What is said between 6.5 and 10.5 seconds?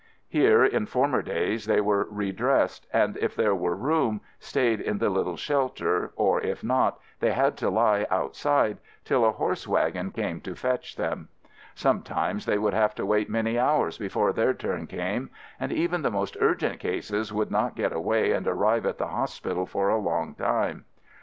not, they had to lie outside till a horse wagon came